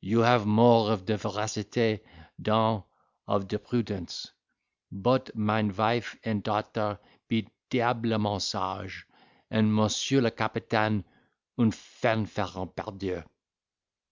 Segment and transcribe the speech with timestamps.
[0.00, 1.98] you have more of de veracite
[2.40, 2.84] dan
[3.26, 9.04] of de prudence—bot mine vife and dater be diablement sage,
[9.50, 11.02] and Monsieur le Capitaine
[11.58, 13.24] un fanfaron, pardieu!"